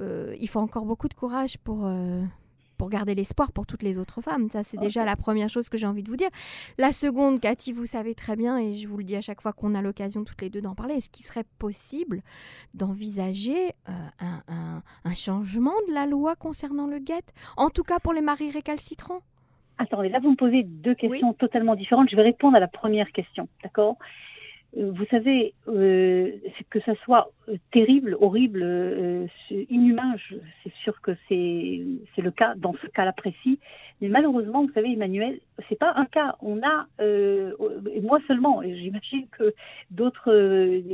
euh, 0.00 0.34
il 0.40 0.48
faut 0.48 0.60
encore 0.60 0.86
beaucoup 0.86 1.08
de 1.08 1.14
courage 1.14 1.58
pour 1.58 1.86
pour 2.76 2.88
garder 2.90 3.14
l'espoir 3.14 3.52
pour 3.52 3.66
toutes 3.66 3.82
les 3.82 3.98
autres 3.98 4.20
femmes. 4.20 4.48
Ça, 4.50 4.62
c'est 4.62 4.78
déjà 4.78 5.04
la 5.04 5.16
première 5.16 5.48
chose 5.48 5.68
que 5.68 5.76
j'ai 5.76 5.86
envie 5.86 6.02
de 6.02 6.08
vous 6.08 6.16
dire. 6.16 6.30
La 6.78 6.92
seconde, 6.92 7.40
Cathy, 7.40 7.72
vous 7.72 7.86
savez 7.86 8.14
très 8.14 8.36
bien, 8.36 8.58
et 8.58 8.72
je 8.72 8.88
vous 8.88 8.96
le 8.96 9.04
dis 9.04 9.16
à 9.16 9.20
chaque 9.20 9.40
fois 9.40 9.52
qu'on 9.52 9.74
a 9.74 9.82
l'occasion 9.82 10.24
toutes 10.24 10.42
les 10.42 10.50
deux 10.50 10.60
d'en 10.60 10.74
parler, 10.74 10.94
est-ce 10.94 11.10
qu'il 11.10 11.24
serait 11.24 11.44
possible 11.58 12.22
d'envisager 12.74 13.70
euh, 13.88 13.92
un, 14.48 15.14
changement 15.14 15.74
de 15.88 15.94
la 15.94 16.06
loi 16.06 16.34
concernant 16.34 16.86
le 16.86 16.98
guet, 16.98 17.24
en 17.56 17.70
tout 17.70 17.84
cas 17.84 17.98
pour 17.98 18.12
les 18.12 18.20
maris 18.20 18.50
récalcitrants? 18.50 19.20
Attendez, 19.78 20.08
là 20.08 20.20
vous 20.20 20.30
me 20.30 20.36
posez 20.36 20.62
deux 20.64 20.94
questions 20.94 21.32
totalement 21.32 21.74
différentes. 21.74 22.08
Je 22.10 22.16
vais 22.16 22.22
répondre 22.22 22.56
à 22.56 22.60
la 22.60 22.68
première 22.68 23.10
question, 23.12 23.48
d'accord? 23.62 23.96
Vous 24.76 25.04
savez, 25.10 25.54
euh, 25.68 26.32
que 26.70 26.80
ça 26.80 26.94
soit 27.04 27.30
euh, 27.48 27.56
terrible, 27.72 28.16
horrible, 28.20 28.62
euh, 28.62 29.26
inhumain, 29.70 30.16
c'est 30.62 30.72
sûr 30.82 31.00
que 31.00 31.12
c'est 31.28 32.22
le 32.22 32.30
cas 32.30 32.54
dans 32.56 32.74
ce 32.82 32.86
cas-là 32.88 33.12
précis. 33.12 33.60
Mais 34.00 34.08
malheureusement, 34.08 34.64
vous 34.64 34.72
savez, 34.72 34.92
Emmanuel, 34.92 35.38
c'est 35.68 35.78
pas 35.78 35.92
un 35.96 36.06
cas. 36.06 36.36
On 36.40 36.60
a, 36.62 36.86
euh, 37.00 37.52
moi 38.02 38.18
seulement, 38.26 38.62
et 38.62 38.76
j'imagine 38.76 39.26
que 39.28 39.54
d'autres, 39.90 40.32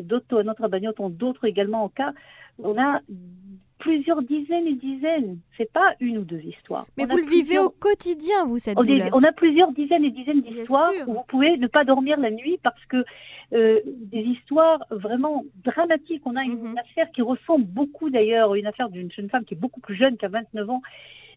d'autres 0.02 0.42
notre 0.42 0.68
bagnotte 0.68 1.00
ont 1.00 1.08
d'autres 1.10 1.46
également 1.46 1.84
en 1.84 1.88
cas. 1.88 2.12
On 2.62 2.78
a 2.78 3.00
plusieurs 3.80 4.22
dizaines 4.22 4.66
et 4.66 4.74
dizaines. 4.74 5.38
C'est 5.56 5.72
pas 5.72 5.94
une 5.98 6.18
ou 6.18 6.24
deux 6.24 6.40
histoires. 6.40 6.86
Mais 6.96 7.06
vous 7.06 7.16
le 7.16 7.28
vivez 7.28 7.58
au 7.58 7.70
quotidien, 7.70 8.44
vous, 8.46 8.58
cette 8.58 8.78
on 8.78 8.84
douleur. 8.84 9.08
on 9.12 9.24
a 9.24 9.32
plusieurs 9.32 9.72
dizaines 9.72 10.04
et 10.04 10.10
dizaines 10.10 10.42
d'histoires 10.42 10.92
où 11.08 11.14
vous 11.14 11.24
pouvez 11.26 11.56
ne 11.56 11.66
pas 11.66 11.84
dormir 11.84 12.18
la 12.20 12.30
nuit 12.30 12.58
parce 12.62 12.84
que 12.86 13.04
euh, 13.52 13.80
des 13.84 14.20
histoires 14.20 14.84
vraiment 14.90 15.44
dramatiques. 15.64 16.22
On 16.24 16.36
a 16.36 16.44
une, 16.44 16.60
mhm. 16.60 16.78
affaire 16.78 17.10
qui 17.12 17.22
ressemble 17.22 17.64
beaucoup 17.64 18.10
d'ailleurs, 18.10 18.54
une 18.54 18.66
affaire 18.66 18.90
d'une 18.90 19.10
jeune 19.10 19.28
femme 19.28 19.44
qui 19.44 19.54
est 19.54 19.56
beaucoup 19.56 19.80
plus 19.80 19.96
jeune 19.96 20.16
qu'à 20.16 20.28
29 20.28 20.70
ans 20.70 20.82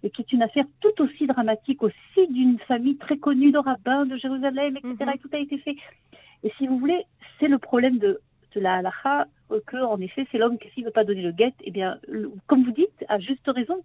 et 0.03 0.09
qui 0.11 0.21
est 0.21 0.31
une 0.33 0.43
affaire 0.43 0.65
tout 0.81 1.01
aussi 1.01 1.25
dramatique 1.25 1.81
aussi 1.81 2.27
d'une 2.29 2.59
famille 2.67 2.97
très 2.97 3.17
connue 3.17 3.51
de 3.51 3.57
rabbins 3.57 4.05
de 4.05 4.17
Jérusalem, 4.17 4.77
etc. 4.77 4.95
Mhm. 4.99 5.09
Et 5.15 5.17
tout 5.17 5.29
a 5.31 5.39
été 5.39 5.57
fait. 5.59 5.75
Et 6.43 6.51
si 6.57 6.67
vous 6.67 6.77
voulez, 6.77 7.03
c'est 7.39 7.47
le 7.47 7.57
problème 7.57 7.97
de 7.97 8.19
de 8.55 8.61
la 8.61 8.75
halakha 8.75 9.27
que, 9.67 9.77
en 9.77 9.99
effet, 9.99 10.25
c'est 10.31 10.37
l'homme 10.37 10.57
qui, 10.57 10.69
s'il 10.69 10.83
ne 10.83 10.87
veut 10.87 10.93
pas 10.93 11.03
donner 11.03 11.21
le 11.21 11.31
guet, 11.31 11.53
eh 11.63 11.71
bien, 11.71 11.99
comme 12.47 12.63
vous 12.63 12.71
dites, 12.71 13.05
à 13.07 13.19
juste 13.19 13.47
raison, 13.47 13.83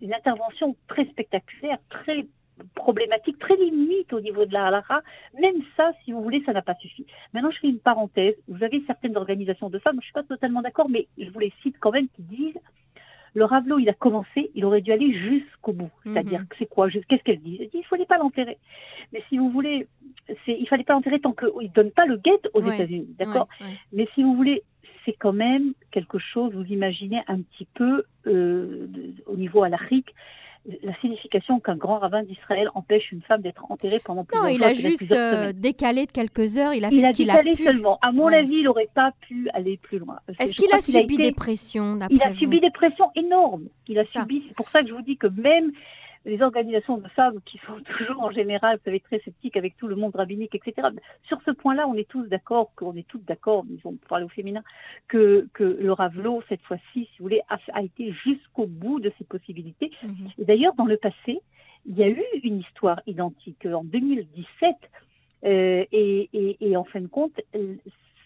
une 0.00 0.14
intervention 0.14 0.76
très 0.86 1.06
spectaculaire, 1.06 1.78
très 1.88 2.26
problématique, 2.74 3.38
très 3.38 3.56
limite 3.56 4.12
au 4.12 4.20
niveau 4.20 4.44
de 4.44 4.52
la 4.52 4.66
halakha. 4.66 5.02
Même 5.40 5.62
ça, 5.76 5.92
si 6.04 6.12
vous 6.12 6.22
voulez, 6.22 6.42
ça 6.44 6.52
n'a 6.52 6.62
pas 6.62 6.74
suffi. 6.76 7.06
Maintenant, 7.32 7.50
je 7.50 7.58
fais 7.58 7.68
une 7.68 7.80
parenthèse. 7.80 8.34
Vous 8.48 8.62
avez 8.62 8.82
certaines 8.86 9.16
organisations 9.16 9.70
de 9.70 9.78
femmes, 9.78 9.96
je 10.00 10.04
suis 10.04 10.12
pas 10.12 10.22
totalement 10.22 10.62
d'accord, 10.62 10.88
mais 10.88 11.06
je 11.18 11.30
vous 11.30 11.38
les 11.38 11.52
cite 11.62 11.76
quand 11.80 11.92
même, 11.92 12.08
qui 12.08 12.22
disent 12.22 12.58
le 13.34 13.44
Ravelot, 13.44 13.78
il 13.78 13.88
a 13.88 13.94
commencé, 13.94 14.50
il 14.54 14.64
aurait 14.64 14.80
dû 14.80 14.92
aller 14.92 15.12
jusqu'au 15.12 15.72
bout. 15.72 15.90
C'est-à-dire, 16.04 16.40
mhm. 16.40 16.46
c'est 16.58 16.66
quoi? 16.66 16.88
Qu'est-ce 16.90 17.22
qu'elle 17.22 17.40
dit 17.40 17.58
Elle 17.60 17.68
dit, 17.68 17.78
il 17.78 17.84
fallait 17.84 18.06
pas 18.06 18.18
l'enterrer. 18.18 18.58
Mais 19.12 19.22
si 19.28 19.38
vous 19.38 19.50
voulez, 19.50 19.86
c'est, 20.44 20.56
il 20.58 20.66
fallait 20.68 20.84
pas 20.84 20.94
l'enterrer 20.94 21.20
tant 21.20 21.32
qu'il 21.32 21.48
ne 21.48 21.68
donne 21.68 21.90
pas 21.90 22.06
le 22.06 22.16
guet 22.16 22.40
aux 22.54 22.62
États-Unis, 22.62 23.14
d'accord 23.18 23.48
Mais 23.92 24.08
si 24.14 24.22
vous 24.22 24.34
voulez, 24.34 24.62
c'est 25.04 25.14
quand 25.18 25.32
même 25.32 25.72
quelque 25.90 26.18
chose, 26.18 26.52
vous 26.54 26.64
imaginez 26.64 27.20
un 27.28 27.40
petit 27.40 27.66
peu 27.74 28.04
euh, 28.26 28.88
au 29.26 29.36
niveau 29.36 29.62
alarique, 29.62 30.14
la 30.82 30.94
signification 31.00 31.60
qu'un 31.60 31.76
grand 31.76 31.98
rabbin 31.98 32.22
d'Israël 32.22 32.68
empêche 32.74 33.10
une 33.12 33.22
femme 33.22 33.40
d'être 33.40 33.64
enterrée 33.70 34.00
pendant 34.04 34.24
plusieurs 34.24 34.44
Non, 34.44 34.50
il 34.50 34.62
a 34.62 34.72
juste 34.74 35.10
euh, 35.12 35.52
décalé 35.54 36.04
de 36.04 36.12
quelques 36.12 36.58
heures. 36.58 36.74
Il 36.74 36.84
a 36.84 36.90
fait 36.90 37.02
ce 37.02 37.12
qu'il 37.12 37.30
a 37.30 37.38
pu. 37.38 37.54
seulement. 37.54 37.98
À 38.02 38.12
mon 38.12 38.26
avis, 38.26 38.56
il 38.56 38.64
n'aurait 38.64 38.90
pas 38.92 39.12
pu 39.20 39.48
aller 39.54 39.78
plus 39.78 39.98
loin. 39.98 40.18
Est-ce 40.38 40.54
qu'il 40.54 40.72
a 40.72 40.80
subi 40.80 41.16
des 41.16 41.32
pressions 41.32 41.98
Il 42.10 42.22
a 42.22 42.34
subi 42.34 42.60
des 42.60 42.70
pressions 42.70 43.10
énormes. 43.14 43.68
Il 43.86 43.98
a 43.98 44.04
subi. 44.04 44.44
C'est 44.48 44.54
pour 44.54 44.68
ça 44.68 44.82
que 44.82 44.88
je 44.88 44.92
vous 44.92 45.02
dis 45.02 45.16
que 45.16 45.28
même 45.28 45.72
les 46.24 46.42
organisations 46.42 46.98
de 46.98 47.08
femmes 47.08 47.40
qui 47.44 47.58
sont 47.66 47.80
toujours 47.98 48.22
en 48.22 48.30
général, 48.30 48.76
vous 48.76 48.84
savez, 48.84 49.00
très 49.00 49.20
sceptiques 49.20 49.56
avec 49.56 49.76
tout 49.76 49.88
le 49.88 49.96
monde 49.96 50.14
rabbinique, 50.14 50.54
etc. 50.54 50.88
Sur 51.24 51.40
ce 51.42 51.50
point-là, 51.50 51.86
on 51.88 51.94
est 51.94 52.08
tous 52.08 52.24
d'accord, 52.24 52.70
qu'on 52.76 52.94
est 52.96 53.06
toutes 53.06 53.24
d'accord, 53.24 53.64
disons, 53.64 53.96
pour 53.96 54.08
parler 54.08 54.24
au 54.24 54.28
féminin, 54.28 54.62
que, 55.08 55.48
que 55.54 55.64
le 55.64 55.92
Ravelot, 55.92 56.42
cette 56.48 56.62
fois-ci, 56.62 56.82
si 56.92 57.10
vous 57.18 57.24
voulez, 57.24 57.42
a, 57.48 57.82
été 57.82 58.12
jusqu'au 58.12 58.66
bout 58.66 59.00
de 59.00 59.12
ses 59.18 59.24
possibilités. 59.24 59.90
Mhm. 60.02 60.28
Et 60.38 60.44
d'ailleurs, 60.44 60.74
dans 60.74 60.86
le 60.86 60.96
passé, 60.96 61.40
il 61.86 61.96
y 61.96 62.02
a 62.02 62.08
eu 62.08 62.22
une 62.42 62.60
histoire 62.60 63.00
identique. 63.06 63.66
En 63.66 63.84
2017, 63.84 64.76
euh, 65.44 65.84
et, 65.92 66.28
et, 66.32 66.56
et, 66.60 66.76
en 66.76 66.84
fin 66.84 67.00
de 67.00 67.06
compte, 67.06 67.40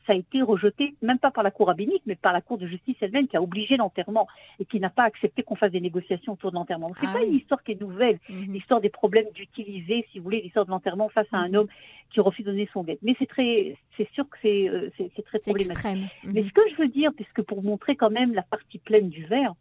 ça 0.07 0.13
a 0.13 0.17
été 0.17 0.43
rejeté, 0.43 0.95
même 1.03 1.19
pas 1.19 1.31
par 1.31 1.45
la 1.45 1.51
Cour 1.51 1.69
rabbinique, 1.69 2.03
mais 2.07 2.17
par 2.17 2.33
la 2.33 2.41
Cour 2.41 2.59
de 2.59 2.67
justice 2.67 2.97
elle-même, 3.01 3.29
qui 3.29 3.37
a 3.37 3.43
obligé 3.43 3.77
l'enterrement 3.77 4.27
et 4.59 4.65
qui 4.65 4.81
n'a 4.81 4.91
pas 4.91 5.05
accepté 5.05 5.43
qu'on 5.43 5.55
fasse 5.55 5.73
des 5.73 5.81
négociations 5.81 6.33
autour 6.33 6.51
de 6.51 6.57
l'enterrement. 6.57 6.89
Donc, 6.89 6.99
c'est 6.99 7.07
ah 7.09 7.13
pas 7.13 7.25
une 7.25 7.35
histoire 7.35 7.63
qui 7.63 7.73
est 7.73 7.81
nouvelle, 7.81 8.19
mhm. 8.29 8.53
l'histoire 8.53 8.81
des 8.81 8.91
problèmes 8.91 9.31
d'utiliser, 9.35 10.07
si 10.11 10.19
vous 10.19 10.25
voulez, 10.25 10.41
l'histoire 10.41 10.67
de 10.67 10.71
l'enterrement 10.71 11.09
face 11.09 11.27
à 11.33 11.39
un 11.39 11.49
mhm. 11.49 11.57
homme 11.57 11.69
qui 12.11 12.21
refuse 12.21 12.45
de 12.45 12.51
donner 12.51 12.69
son 12.73 12.83
guet. 12.83 12.99
Mais 13.03 13.15
c'est 13.19 13.29
très, 13.29 13.77
c'est 13.97 14.09
sûr 14.13 14.29
que 14.29 14.37
c'est, 14.43 14.69
euh, 14.69 14.91
c'est, 14.97 15.25
très 15.25 15.39
problématique. 15.39 15.71
Extrême. 15.71 16.09
Mais 16.25 16.43
mhm. 16.43 16.49
ce 16.49 16.53
que 16.53 16.63
je 16.71 16.83
veux 16.83 16.89
dire, 16.89 17.11
puisque 17.15 17.43
pour 17.43 17.63
montrer 17.63 17.97
quand 17.97 18.11
même 18.11 18.35
la 18.35 18.43
partie 18.43 18.79
pleine 18.79 19.09
du 19.09 19.25
verre, 19.25 19.55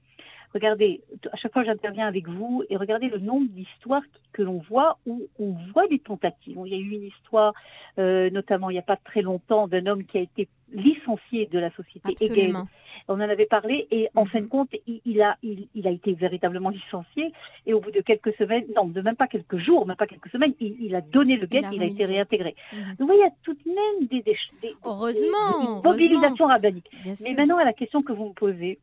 regardez, 0.53 1.01
à 1.31 1.37
chaque 1.37 1.53
fois 1.53 1.63
j'interviens 1.63 2.07
avec 2.07 2.27
vous 2.27 2.63
et 2.69 2.77
regardez 2.77 3.09
le 3.09 3.19
nombre 3.19 3.47
d'histoires 3.49 4.03
que 4.33 4.41
l'on 4.41 4.59
voit 4.69 4.97
où 5.05 5.27
on 5.39 5.55
voit 5.73 5.87
des 5.87 5.99
tentatives. 5.99 6.57
Il 6.65 6.71
y 6.71 6.75
a 6.75 6.79
eu 6.79 6.91
une 6.91 7.03
histoire, 7.03 7.53
euh, 7.99 8.29
notamment 8.29 8.69
il 8.69 8.73
n'y 8.73 8.79
a 8.79 8.83
pas 8.83 8.97
très 8.97 9.21
longtemps, 9.21 9.67
d'un 9.67 9.85
homme 9.85 10.05
qui 10.05 10.17
a 10.17 10.21
été 10.21 10.47
licencié 10.71 11.47
de 11.47 11.59
la 11.59 11.69
société 11.71 12.11
Absolument. 12.11 12.67
On 13.07 13.15
en 13.15 13.21
avait 13.21 13.45
parlé 13.45 13.87
et 13.91 14.09
en 14.15 14.25
fin 14.25 14.39
de 14.39 14.43
mhm. 14.43 14.49
compte, 14.49 14.69
il, 14.87 15.21
a, 15.21 15.37
il, 15.43 15.87
a 15.87 15.89
été 15.89 16.13
véritablement 16.13 16.69
licencié 16.69 17.33
et 17.65 17.73
au 17.73 17.79
bout 17.79 17.91
de 17.91 18.01
quelques 18.01 18.33
semaines, 18.35 18.65
non, 18.75 18.85
de 18.85 19.01
même 19.01 19.15
pas 19.15 19.27
quelques 19.27 19.57
jours, 19.57 19.85
même 19.87 19.97
pas 19.97 20.07
quelques 20.07 20.29
semaines, 20.29 20.53
il, 20.59 20.95
a 20.95 21.01
donné 21.01 21.35
le 21.37 21.47
guet, 21.47 21.61
il 21.73 21.81
a, 21.81 21.85
été 21.85 22.05
réintégré. 22.05 22.55
Mhm. 22.73 22.95
Donc 22.99 23.07
voyez, 23.07 23.21
il 23.21 23.23
y 23.23 23.27
a 23.27 23.33
tout 23.43 23.53
de 23.53 23.69
même 23.69 24.07
des, 24.07 24.21
des, 24.21 24.37
des 24.61 24.75
heureusement, 24.85 25.81
mobilisations 25.83 26.45
rabbiniques. 26.45 26.91
Mais 27.05 27.33
maintenant, 27.33 27.57
à 27.57 27.65
la 27.65 27.73
question 27.73 28.01
que 28.03 28.13
vous 28.13 28.29
me 28.29 28.33
posez, 28.33 28.79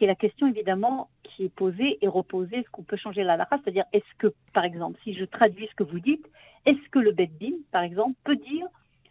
qui 0.00 0.04
est 0.04 0.06
la 0.06 0.14
question 0.14 0.46
évidemment 0.46 1.10
qui 1.22 1.44
est 1.44 1.54
posée 1.54 1.98
et 2.00 2.08
reposée, 2.08 2.56
est-ce 2.56 2.70
qu'on 2.70 2.82
peut 2.82 2.96
changer 2.96 3.22
la 3.22 3.36
lara? 3.36 3.58
C'est-à-dire, 3.62 3.84
est-ce 3.92 4.14
que, 4.16 4.32
par 4.54 4.64
exemple, 4.64 4.98
si 5.04 5.12
je 5.12 5.26
traduis 5.26 5.68
ce 5.70 5.74
que 5.74 5.82
vous 5.82 6.00
dites, 6.00 6.26
est-ce 6.64 6.88
que 6.88 6.98
le 6.98 7.12
beddin, 7.12 7.52
par 7.70 7.82
exemple, 7.82 8.14
peut 8.24 8.36
dire, 8.36 8.66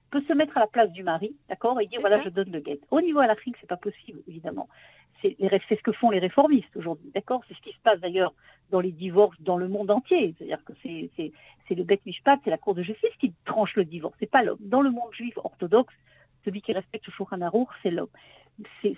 peut 0.09 0.23
se 0.27 0.33
mettre 0.33 0.57
à 0.57 0.61
la 0.61 0.65
place 0.65 0.91
du 0.91 1.03
mari, 1.03 1.35
d'accord, 1.47 1.79
et 1.79 1.85
dire, 1.85 1.99
voilà, 2.01 2.19
je 2.23 2.29
donne 2.29 2.51
le 2.51 2.59
guet? 2.59 2.79
Au 2.89 3.01
niveau 3.01 3.19
à 3.19 3.27
l'Afrique, 3.27 3.55
c'est 3.61 3.69
pas 3.69 3.77
possible, 3.77 4.21
évidemment. 4.27 4.67
C'est 5.21 5.37
ce 5.37 5.83
que 5.83 5.91
font 5.91 6.09
les 6.09 6.17
réformistes 6.17 6.75
aujourd'hui, 6.75 7.11
d'accord? 7.13 7.43
C'est 7.47 7.53
ce 7.53 7.61
qui 7.61 7.71
se 7.71 7.79
passe 7.83 7.99
d'ailleurs 7.99 8.33
dans 8.71 8.79
les 8.79 8.91
divorces 8.91 9.39
dans 9.41 9.57
le 9.57 9.67
monde 9.67 9.91
entier. 9.91 10.33
C'est-à-dire 10.39 10.63
que 10.65 10.73
c'est 10.81 11.75
le 11.75 11.83
Bet 11.83 12.01
Mishpat, 12.07 12.39
c'est 12.43 12.49
la 12.49 12.57
Cour 12.57 12.73
de 12.73 12.81
justice 12.81 13.15
qui 13.19 13.31
tranche 13.45 13.75
le 13.75 13.85
divorce, 13.85 14.15
c'est 14.19 14.31
pas 14.31 14.41
l'homme. 14.41 14.57
Dans 14.61 14.81
le 14.81 14.89
monde 14.89 15.13
juif 15.13 15.37
orthodoxe, 15.37 15.93
celui 16.49 16.61
qui 16.61 16.73
respecte 16.73 17.05
le 17.05 17.13
Shulchan 17.13 17.67
c'est 17.83 17.91
l'homme 17.91 18.09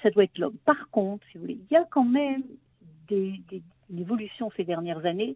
ça 0.02 0.10
doit 0.10 0.24
être 0.24 0.38
l'homme. 0.38 0.58
Par 0.66 0.90
contre, 0.90 1.26
si 1.28 1.38
vous 1.38 1.42
voulez, 1.42 1.60
il 1.70 1.74
y 1.74 1.78
a 1.78 1.86
quand 1.90 2.06
même 2.06 2.44
des, 3.08 3.42
des, 3.50 3.62
une 3.92 4.00
évolution 4.00 4.52
ces 4.56 4.64
dernières 4.64 5.06
années 5.06 5.36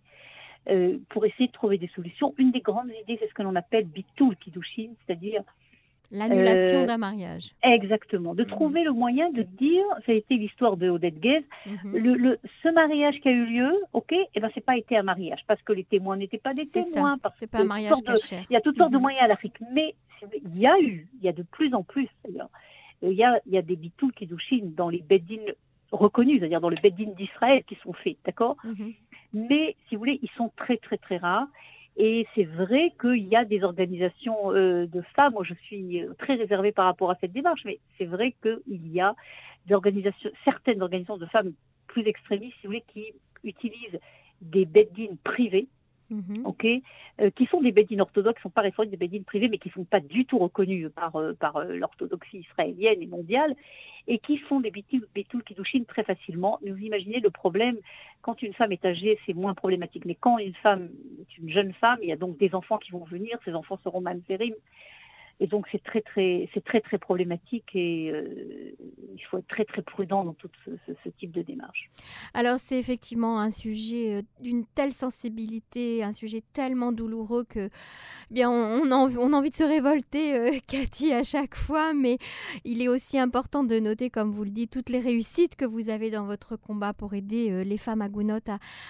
euh, 0.69 0.97
pour 1.09 1.25
essayer 1.25 1.47
de 1.47 1.51
trouver 1.51 1.77
des 1.77 1.89
solutions. 1.89 2.33
Une 2.37 2.51
des 2.51 2.61
grandes 2.61 2.89
idées, 3.03 3.17
c'est 3.19 3.29
ce 3.29 3.33
que 3.33 3.43
l'on 3.43 3.55
appelle 3.55 3.85
bitul 3.85 4.35
kidushin, 4.37 4.93
c'est-à-dire 5.05 5.43
L'annulation 6.11 6.81
euh, 6.81 6.85
d'un 6.85 6.97
mariage. 6.97 7.51
Exactement. 7.63 8.33
De 8.33 8.43
mhm. 8.43 8.49
trouver 8.49 8.83
le 8.83 8.91
moyen 8.91 9.31
de 9.31 9.43
dire, 9.43 9.83
ça 10.05 10.11
a 10.11 10.15
été 10.15 10.35
l'histoire 10.35 10.77
de 10.77 10.89
Odette 10.89 11.19
Guez, 11.19 11.45
mhm. 11.65 11.97
le, 11.97 12.39
ce 12.63 12.69
mariage 12.69 13.19
qui 13.21 13.29
a 13.29 13.31
eu 13.31 13.45
lieu, 13.45 13.73
ok, 13.93 14.11
et 14.11 14.27
eh 14.35 14.39
ben 14.39 14.49
c'est 14.53 14.65
pas 14.65 14.77
été 14.77 14.97
un 14.97 15.03
mariage 15.03 15.41
parce 15.47 15.61
que 15.61 15.73
les 15.73 15.83
témoins 15.83 16.17
n'étaient 16.17 16.37
pas 16.37 16.53
des 16.53 16.65
témoins. 16.65 17.17
C'est 17.39 17.49
pas 17.49 17.59
un 17.59 17.65
mariage 17.65 18.01
caché. 18.05 18.37
Il 18.49 18.53
y 18.53 18.57
a 18.57 18.61
toutes 18.61 18.77
sortes 18.77 18.91
de 18.91 18.97
mhm. 18.97 19.03
moyens 19.03 19.23
à 19.23 19.27
l'Afrique, 19.27 19.57
mais 19.73 19.95
il 20.45 20.59
y 20.59 20.67
a 20.67 20.79
eu, 20.79 21.07
il 21.19 21.25
y 21.25 21.29
a 21.29 21.33
de 21.33 21.43
plus 21.43 21.73
en 21.73 21.83
plus 21.83 22.09
d'ailleurs, 22.23 22.49
il 23.01 23.13
y 23.13 23.23
a, 23.23 23.39
il 23.45 23.53
y 23.53 23.57
a 23.57 23.61
des 23.61 23.75
bitul 23.75 24.11
kiddushin 24.13 24.61
dans 24.75 24.89
les 24.89 25.01
beddines 25.01 25.53
reconnus, 25.91 26.39
c'est-à-dire 26.39 26.61
dans 26.61 26.69
les 26.69 26.79
beddines 26.81 27.13
d'Israël 27.13 27.63
qui 27.67 27.75
sont 27.83 27.93
faits, 27.93 28.17
d'accord. 28.25 28.57
Mais 29.33 29.75
si 29.87 29.95
vous 29.95 29.99
voulez, 29.99 30.19
ils 30.23 30.29
sont 30.37 30.51
très 30.55 30.77
très 30.77 30.97
très 30.97 31.17
rares. 31.17 31.47
Et 31.97 32.27
c'est 32.35 32.43
vrai 32.43 32.93
qu'il 32.99 33.27
y 33.27 33.35
a 33.35 33.45
des 33.45 33.63
organisations 33.63 34.51
euh, 34.51 34.85
de 34.85 35.01
femmes. 35.15 35.33
Moi, 35.33 35.43
je 35.43 35.53
suis 35.53 36.03
très 36.19 36.35
réservée 36.35 36.71
par 36.71 36.85
rapport 36.85 37.09
à 37.09 37.15
cette 37.21 37.31
démarche, 37.31 37.61
mais 37.63 37.79
c'est 37.97 38.05
vrai 38.05 38.35
qu'il 38.41 38.91
y 38.91 38.99
a 38.99 39.15
des 39.65 39.73
organisations, 39.73 40.29
certaines 40.43 40.81
organisations 40.81 41.17
de 41.17 41.25
femmes 41.27 41.53
plus 41.87 42.05
extrémistes, 42.07 42.55
si 42.59 42.67
vous 42.67 42.73
voulez, 42.73 42.83
qui 42.93 43.05
utilisent 43.43 43.99
des 44.41 44.65
beddines 44.65 45.17
privées 45.23 45.67
Mhm. 46.09 46.45
euh, 47.21 47.29
qui 47.31 47.45
sont 47.47 47.61
des 47.61 47.71
bédines 47.71 48.01
orthodoxes, 48.01 48.35
qui 48.37 48.41
sont 48.43 48.49
pas 48.49 48.61
réformés 48.61 48.91
des 48.91 48.97
bédines 48.97 49.23
privées, 49.23 49.47
mais 49.47 49.57
qui 49.57 49.69
sont 49.69 49.85
pas 49.85 49.99
du 49.99 50.25
tout 50.25 50.37
reconnus 50.37 50.89
par 50.95 51.15
euh, 51.15 51.33
par 51.33 51.57
euh, 51.57 51.75
l'orthodoxie 51.75 52.39
israélienne 52.39 53.01
et 53.01 53.07
mondiale, 53.07 53.55
et 54.07 54.19
qui 54.19 54.37
font 54.37 54.59
des 54.59 54.71
bétouls 54.71 55.41
qui 55.43 55.53
douchinent 55.55 55.85
très 55.85 56.03
facilement. 56.03 56.59
Vous 56.61 56.77
imaginez 56.77 57.19
le 57.19 57.29
problème 57.31 57.77
quand 58.21 58.41
une 58.41 58.53
femme 58.53 58.71
est 58.71 58.85
âgée, 58.85 59.19
c'est 59.25 59.33
moins 59.33 59.53
problématique, 59.53 60.05
mais 60.05 60.15
quand 60.15 60.37
une 60.37 60.53
femme 60.55 60.89
est 61.21 61.37
une 61.37 61.49
jeune 61.49 61.73
femme, 61.73 61.97
il 62.01 62.09
y 62.09 62.11
a 62.11 62.17
donc 62.17 62.37
des 62.37 62.53
enfants 62.53 62.77
qui 62.77 62.91
vont 62.91 63.03
venir, 63.05 63.37
ces 63.45 63.53
enfants 63.53 63.79
seront 63.83 64.03
terribles. 64.27 64.57
Et 65.41 65.47
donc 65.47 65.65
c'est 65.69 65.83
très 65.83 66.01
très 66.01 66.49
c'est 66.53 66.63
très 66.63 66.79
très 66.79 66.97
problématique 66.97 67.75
et 67.75 68.09
euh, 68.09 68.73
il 69.13 69.21
faut 69.29 69.37
être 69.37 69.47
très 69.47 69.65
très 69.65 69.81
prudent 69.81 70.23
dans 70.23 70.33
tout 70.33 70.49
ce, 70.65 71.09
type 71.19 71.31
de 71.31 71.41
démarche. 71.41 71.89
Alors 72.33 72.57
c'est 72.57 72.79
effectivement 72.79 73.39
un 73.41 73.51
sujet 73.51 74.15
euh, 74.15 74.21
d'une 74.41 74.65
telle 74.65 74.93
sensibilité, 74.93 76.03
un 76.03 76.13
sujet 76.13 76.41
tellement 76.53 76.93
douloureux 76.93 77.43
que 77.43 77.69
bien 78.31 78.49
on, 78.49 78.89
on, 78.89 79.33
a 79.33 79.35
envie 79.35 79.49
de 79.49 79.55
se 79.55 79.63
révolter, 79.63 80.35
euh, 80.35 80.51
Cathy, 80.67 81.11
à 81.11 81.23
chaque 81.23 81.55
fois, 81.55 81.93
mais 81.93 82.17
il 82.63 82.81
est 82.81 82.87
aussi 82.87 83.19
important 83.19 83.65
de 83.65 83.77
noter, 83.77 84.09
comme 84.09 84.31
vous 84.31 84.45
le 84.45 84.51
dites, 84.51 84.71
toutes 84.71 84.89
les 84.89 84.99
réussites 84.99 85.57
que 85.57 85.65
vous 85.65 85.89
avez 85.89 86.11
dans 86.11 86.25
votre 86.25 86.55
combat 86.55 86.93
pour 86.93 87.13
aider 87.13 87.63
les 87.65 87.77
femmes 87.77 88.01
à 88.01 88.07
Gounot 88.07 88.35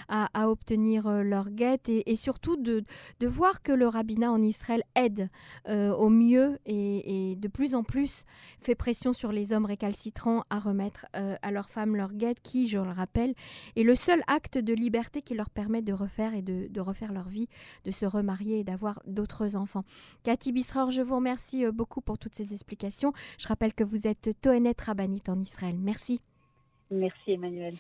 à, 0.08 0.30
à, 0.34 0.50
obtenir 0.50 1.10
leur 1.24 1.50
guette 1.50 1.90
et, 1.90 2.10
et, 2.12 2.16
surtout 2.16 2.56
de, 2.56 2.84
de 3.20 3.28
voir 3.28 3.62
que 3.64 3.72
le 3.72 3.88
rabbinat 3.88 4.32
en 4.32 4.42
Israël 4.42 4.84
aide 4.96 5.30
au 5.68 6.10
mieux 6.10 6.35
et, 6.66 7.36
de 7.36 7.48
plus 7.48 7.76
en 7.76 7.84
plus 7.84 8.26
fait 8.62 8.76
pression 8.76 9.14
sur 9.14 9.32
les 9.32 9.54
hommes 9.54 9.66
récalcitrants 9.66 10.44
à 10.50 10.60
remettre 10.60 11.06
euh, 11.16 11.36
à 11.42 11.52
leurs 11.52 11.70
femmes 11.70 11.96
leur 11.96 12.14
guette, 12.14 12.42
qui, 12.42 12.68
je 12.68 12.78
le 12.78 12.92
rappelle, 12.92 13.34
est 13.76 13.84
le 13.84 13.96
seul 13.96 14.22
acte 14.28 14.58
de 14.58 14.74
liberté 14.74 15.22
qui 15.22 15.36
leur 15.36 15.50
permet 15.50 15.82
de 15.82 15.94
refaire 15.94 16.34
et 16.34 16.42
de, 16.42 16.80
refaire 16.80 17.14
leur 17.14 17.28
vie, 17.28 17.48
de 17.84 17.92
se 17.92 18.06
remarier 18.06 18.60
et 18.60 18.64
d'avoir 18.64 19.02
d'autres 19.06 19.56
enfants. 19.56 19.84
Cathy 20.24 20.52
Bisror, 20.52 20.92
je 20.92 21.02
vous 21.02 21.16
remercie 21.16 21.66
euh, 21.66 21.72
beaucoup 21.72 22.02
pour 22.02 22.18
toutes 22.18 22.36
ces 22.36 22.54
explications. 22.54 23.14
Je 23.38 23.48
rappelle 23.48 23.74
que 23.74 23.84
vous 23.84 24.08
êtes 24.08 24.30
Tohenet 24.42 24.76
Rabbanit 24.80 25.24
en 25.28 25.40
Israël. 25.40 25.76
Merci. 25.80 26.22
Merci 26.92 27.32
Emmanuel. 27.32 27.76